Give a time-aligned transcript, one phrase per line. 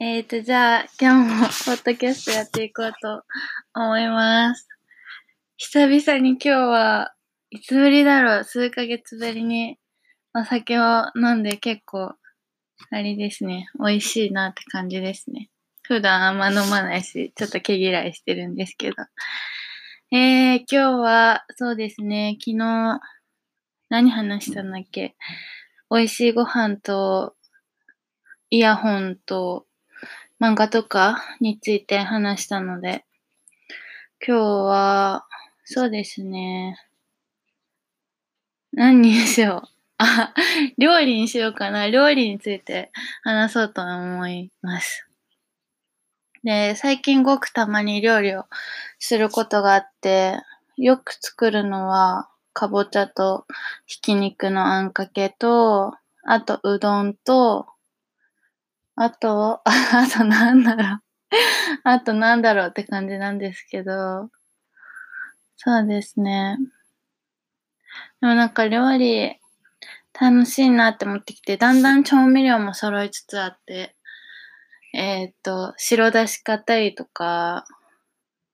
[0.00, 3.24] えっ、と、じゃあ、今日もポッドキャストやっていこうと
[3.74, 4.68] 思います。
[5.56, 7.14] 久々に今日は、
[7.50, 8.44] いつぶりだろう？
[8.44, 9.76] 数ヶ月ぶりに
[10.34, 12.14] お酒を飲んで結構、
[12.90, 15.50] あれですね、美味しいなって感じですね。
[15.82, 18.96] 普段あんま飲まないし、ちょっと毛嫌いしてるんですけど。
[20.12, 23.00] えー、今日は、そうですね、昨日、
[23.88, 25.16] 何話したんだっけ？
[25.90, 27.34] 美味しいご飯と、
[28.50, 29.64] イヤホンと、
[30.40, 33.04] 漫画とかについて話したので、
[34.24, 35.26] 今日は、
[35.64, 36.76] そうですね。
[38.72, 39.68] 何にしよう。
[39.98, 40.32] あ、
[40.78, 41.88] 料理にしようかな。
[41.88, 45.08] 料理について話そうと思います。
[46.44, 48.44] で、最近ごくたまに料理を
[48.98, 50.40] することがあって、
[50.76, 53.46] よく作るのは、かぼちゃと
[53.86, 55.94] ひき肉のあんかけと、
[56.24, 57.66] あとうどんと、
[59.00, 61.00] あと、 あとなんだろう。
[61.84, 64.28] あとなんだろうって感じなんですけど、
[65.56, 66.56] そうですね。
[68.20, 69.38] でもなんか料理
[70.20, 73.94] 楽しいなって思ってきて、だんだん調味料も揃いつつあって、
[74.94, 77.66] えーっと、白だし買ったりとか、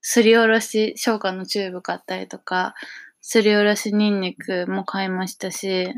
[0.02, 2.74] すりおろし生姜のチューブ買ったりとか、
[3.22, 5.88] すりおろしニンニクも買いましたし、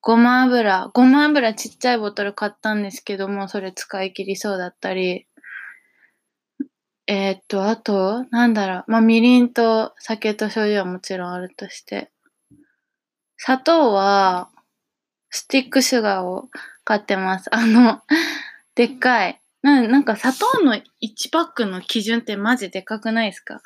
[0.00, 5.26] ごま油、ごま油ちっちゃいボトル買ったんですけども、それ使い切りそうだったり、
[7.08, 12.12] えーっと、あと、なんだろう、まあ、みりんと酒と醤油はもちろんあるとして、
[13.36, 14.50] 砂糖は、
[15.30, 16.48] スティックシュガーを
[16.84, 17.54] 買ってます。
[17.54, 18.02] あの、
[18.74, 19.40] でっかい。
[19.62, 23.60] ななんか砂糖の1パックの基準ってマジでかくないですか？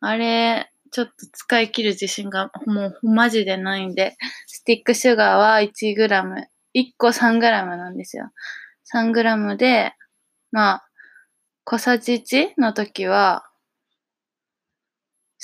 [0.00, 4.16] あれ、ちょっと使い切る自信がもうマジでないんで、
[4.46, 5.94] スティックシュガーは 1g、
[6.74, 8.30] 1個 3g なんですよ。
[8.94, 9.92] 3g で、
[10.52, 10.88] まあ、
[11.64, 13.44] 小さじ1の時は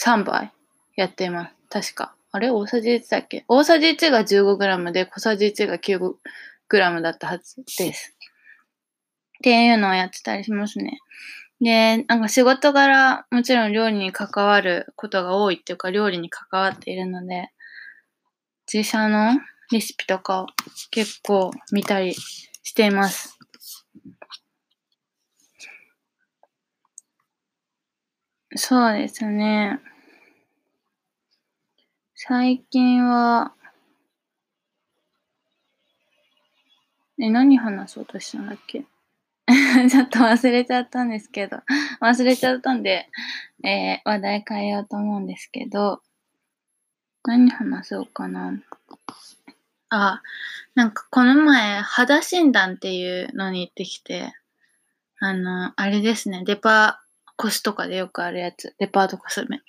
[0.03, 0.55] 3杯
[0.97, 1.55] やっています。
[1.69, 2.15] 確か。
[2.31, 2.49] あれ？
[2.49, 3.45] 大さじ1だっけ？
[3.47, 8.17] 大さじ1が 15g で小さじ1が 9g だったはずです。
[8.17, 10.99] っていうのをやってたりしますね。
[11.63, 17.49] で、なんか仕事柄、もちろん料理に関わることが多いっていうか、料理に関わっているので、
[18.67, 19.41] 自社の
[19.71, 20.47] レシピとかを
[20.91, 23.39] 結構見たりしています。
[28.57, 29.79] そうですね。
[32.15, 33.55] 最近は、
[37.19, 38.85] え、何話そうとしたんだっけ？
[39.91, 41.59] ちょっと忘れちゃったんですけど、
[42.01, 43.09] 忘れちゃったんで、
[43.65, 46.03] えー話題変えようと思うんですけど、
[47.25, 48.53] 何話そうかな。
[49.91, 50.23] あ、
[50.75, 54.33] なんかこの前、肌診断っていうのに行ってきて、
[55.19, 57.03] あの、あれですね、デパ
[57.37, 59.63] コスとかでよくあるやつ、デパートコスメ。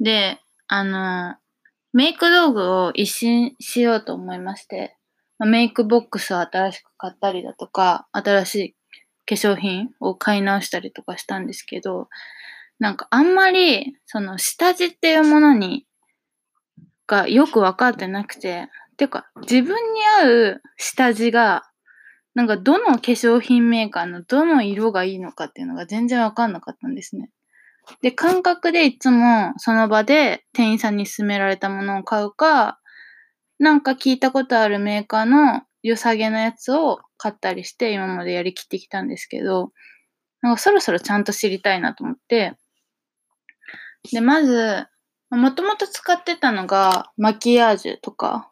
[0.00, 1.36] で、あの、
[1.94, 4.97] メイク道具を一新しようと思いまして、
[5.46, 8.76] メイクボックスを新しく買ったりだとか、新しい
[9.26, 12.08] 化粧品を買い直したりとかしたんですけど、
[12.78, 15.86] なんかあんまり、その下地っていうものに、
[17.06, 21.64] がよくわかってなくて、ていうか自分に合う下地が、
[22.34, 27.30] なんかどの化粧品メーカーのどの色がいいのかっていうのが全然わかんなかったんですね。
[28.02, 32.78] で、感覚でいつもその場で店員さんに勧められたものを買うか、
[33.58, 39.72] なんか聞いたことあるメーカーの良さげなやつを買ったりして今までやりきってきたんですけど、
[40.42, 42.54] なんかそろそろちゃんと知りたいなと思って、
[44.12, 44.86] で、まず、
[45.30, 48.50] もともと使ってたのがマキアージュとか、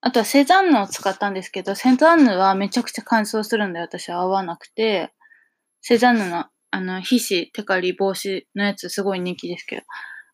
[0.00, 5.12] あとはセザンヌを使ったんですけど、セザンヌはめちゃくちゃ乾燥するんで私は合わなくて、
[5.82, 9.82] セザンヌのあの皮脂テカリ防止のやつすごい人気ですけど、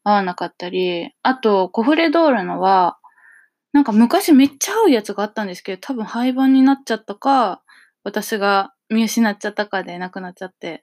[0.05, 2.99] 合わなかったり、あとコフレドールのは、
[3.77, 7.63] なんか昔めっちゃ合うやつがあったんですけど、多分廃盤になっちゃったか、
[8.05, 10.83] 私が見失っちゃったかでなくなっちゃって。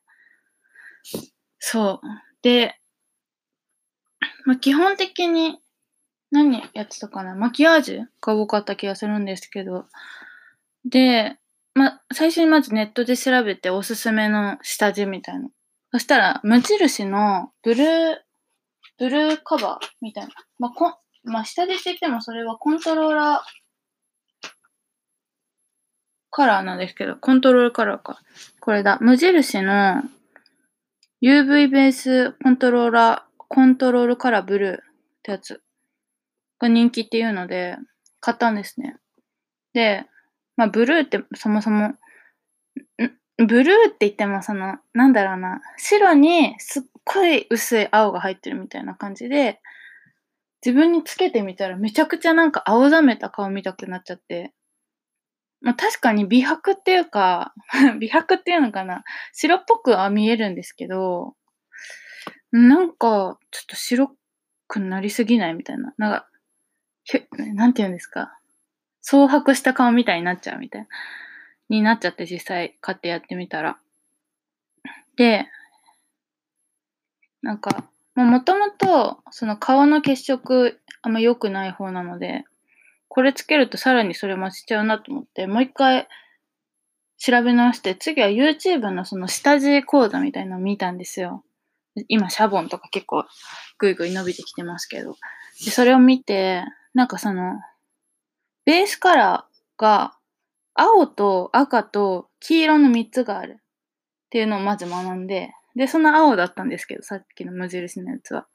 [1.57, 2.07] そう。
[2.43, 2.79] で、
[4.45, 5.57] まあ、基本的に
[6.29, 7.33] 何やってたかな？
[7.33, 9.87] マキアージュが多かった気がするんですけど。
[10.85, 11.37] で、
[11.73, 15.49] ま、最初にまずネットで調べておすすめの下地みたいな。
[15.91, 18.17] そしたら、無印のブルー、
[18.99, 20.29] ブルーカバーみたいな。
[20.59, 23.63] まあ、こまあ、下地っててもそれはコントローラー
[26.33, 28.19] カラーなんですけど、コントロールカラーか。
[28.59, 28.97] これだ。
[29.01, 30.01] 無印の
[31.21, 34.77] UV ベースコントローラー、コントロールカラーブルーっ
[35.21, 35.61] てやつ
[36.59, 37.77] が人気っていうので、
[38.19, 38.97] 買ったんですね。
[39.73, 40.05] で、
[40.57, 41.93] まあ、ブルーってそもそも、
[43.37, 49.61] ブルーって言ってもその、なんだろうな、白にすっごい薄い青が入ってるみたいな感じで、
[50.65, 54.53] 自分につけてみたらめちゃくちゃなんか青ざめた顔見たくなっちゃって、
[55.61, 57.53] まあ確かに美白っていうか
[57.99, 61.35] 美白っていうのかな白っぽくは見えるんですけど、
[62.53, 64.15] なんか、ちょっと白
[64.67, 65.95] くなりすぎないみたいな。
[65.97, 66.29] なんか、
[67.55, 68.39] なんて言うんですか。
[69.01, 70.87] 蒼白した顔みたいになっちゃうみたいな。
[71.69, 73.79] になっちゃって実際買ってやってみたら。
[75.15, 75.47] で、
[77.41, 82.43] なんか、もともと、その顔の血色あんま良くない方なので、
[83.07, 86.07] これつけるとさらにそれ増しちゃうなと思って、もう一回
[87.17, 91.43] 調べ直して、次は YouTube のその下地講座みたいなのを見たんですよ。
[92.07, 93.23] 今、シャボンとか結構
[93.77, 95.15] ぐいぐい伸びてきてますけど。
[95.63, 96.63] で、それを見て、
[96.93, 97.53] なんかその、
[98.65, 100.17] ベースカラーが
[100.73, 103.63] 青と赤と黄色の3つがあるっ
[104.29, 108.47] ていうのをまず学んで、で、その青だったんですけど、さっきの無印のやつは。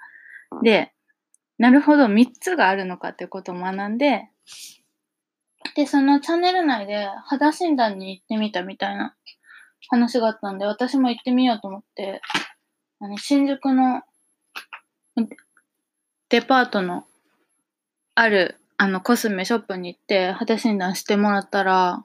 [0.62, 0.92] で、
[1.58, 4.28] なるほど、3つがあるのかってことを学んで、
[5.74, 9.14] で、そのチャンネル内で肌診断に行ってみたみたいな
[9.88, 12.20] 話があったんで、私も行ってみようと思って、
[13.00, 14.02] あの、新宿の
[16.28, 17.04] デパートの
[18.14, 22.04] あるあのコスメショップに行って肌診断してもらったら、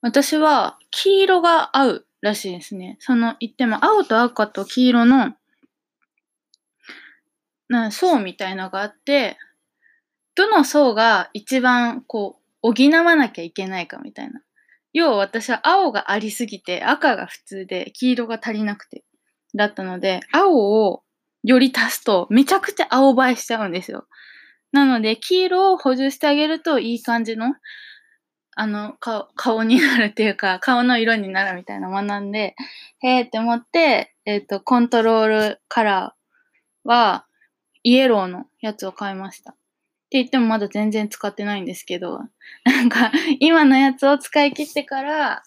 [0.00, 2.96] 私は黄色が合うらしいですね。
[3.00, 5.34] その言っても青と赤と黄色の
[7.68, 9.38] な層みたいのがあって、
[10.34, 14.42] どの層が一番こう補わなきゃいけないかみたいな。
[14.92, 19.04] 要は私は青がありすぎて赤が普通で黄色が足りなくて
[19.54, 21.02] だったので、青を
[21.42, 24.06] より足すとめちゃくちゃ青映えしちゃうんですよ。
[24.72, 27.54] なので、黄色を補充してあげるといい感じの
[28.56, 32.56] あの、顔、顔になるっていうか、 顔の色になるみたいな学んで、
[33.00, 37.26] へーって思って、えっ、ー、と、コントロールカラーは、
[37.82, 39.52] イエローのやつを買いました。
[39.52, 39.54] っ
[40.10, 42.20] て言ってもまだ全然使ってないんですけど、
[42.64, 45.42] なんか、今のやつを使い切ってから、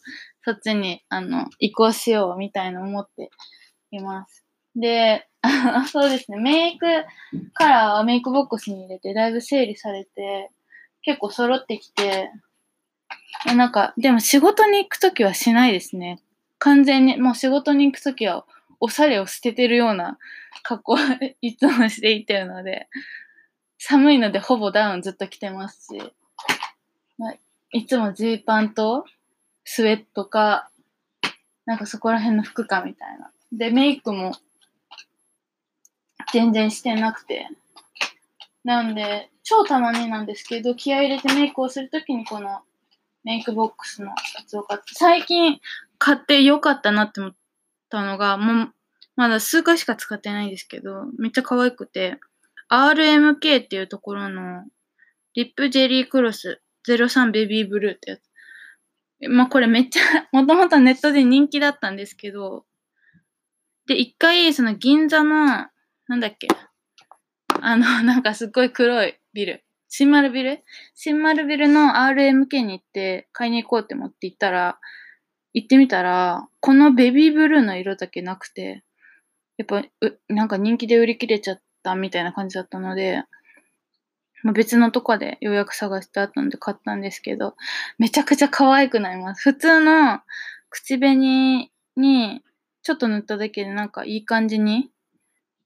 [0.46, 3.30] そっちに、あの、移行しようみたいな思って
[3.92, 4.46] います。
[4.76, 5.28] で、
[5.92, 6.86] そうですね、メイク
[7.54, 10.50] カラーはメイクボックスに入れて、だいぶ整理されて、
[11.02, 12.32] 結構揃ってきて、
[13.56, 16.20] なんか、でも仕事に行くときはしないですね。
[16.60, 18.46] 完全に、もう仕事に行くときは、
[18.80, 20.18] おしゃれを捨ててるような
[20.62, 20.98] 格好
[21.42, 22.88] いつもしていってるので、
[23.78, 26.14] 寒いのでほぼダウンずっと着てますし、
[27.18, 27.36] まあ、
[27.72, 29.06] いつもジーパンと
[29.66, 30.70] スウェットか、
[31.66, 33.32] なんかそこら辺の服かみたいな。
[33.52, 34.36] で、メイクも
[36.32, 37.48] 全然してなくて。
[38.64, 42.62] なんで、超たまになんですけど、気合入れてメイクをするときにこの
[43.24, 44.14] メイクボックスのや
[44.46, 45.60] つを買って、最近
[45.98, 47.36] 買ってよかったなって思っ
[47.90, 48.74] たのが、もう、
[49.16, 52.20] まだ数回しか使ってないんですけど、めっちゃ可愛くて、
[52.70, 54.64] RMK っていうところの、
[55.36, 58.22] リップジェリークロス03ベビーブルーってやつ。
[59.30, 60.02] まあこれめっちゃ、
[60.34, 62.66] もともとネットで人気だったんですけど、
[63.86, 65.68] で、一回、その銀座の、
[66.08, 66.48] なんだっけ、
[67.62, 69.64] あの、なんかすっごい黒いビル。
[69.96, 70.64] 新丸ビル？
[70.96, 74.80] 新丸ビルの RMK に行って買いに行こうって思って行ったら、
[75.54, 78.84] 行ってみたら、このベビーブルーの色だけなくて、
[79.58, 79.84] やっぱ、
[80.30, 83.22] なんか人気で売り切れちゃったみたいな感じだったので、
[84.42, 87.54] ま、別のとこでようやく探してあったので買ったんですけど、
[88.00, 89.44] めちゃくちゃ可愛くなります。
[89.44, 90.22] 普通の
[90.72, 92.42] 口紅に
[92.82, 94.90] ちょっと塗っただけでなんかいい感じに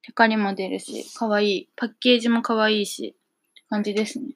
[0.01, 1.69] テカリも出るし、可愛い。
[1.77, 3.16] パッケージも可愛いし、
[3.69, 4.35] 感じですね。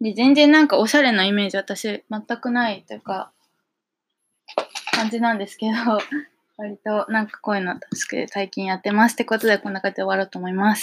[0.00, 3.32] で、全然なんかおしゃれなイメージ私全くないというか、
[4.92, 5.72] 感じなんですけど、
[6.56, 10.82] 割となんかこういうの好きで最近やってますってことでこんな感じで終わろうと思います。